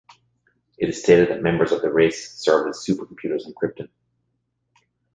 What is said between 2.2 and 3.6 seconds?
served as supercomputers on